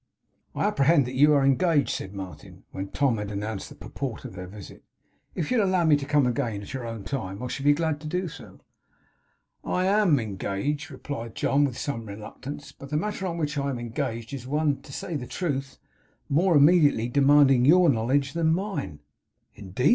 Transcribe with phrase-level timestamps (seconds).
[0.55, 4.47] 'I apprehend you are engaged,' said Martin, when Tom had announced the purport of their
[4.47, 4.83] visit.
[5.35, 7.73] 'If you will allow me to come again at your own time, I shall be
[7.73, 8.61] glad to do so.'
[9.63, 13.77] 'I AM engaged,' replied John, with some reluctance; 'but the matter on which I am
[13.77, 15.77] engaged is one, to say the truth,
[16.27, 19.01] more immediately demanding your knowledge than mine.'
[19.53, 19.89] 'Indeed!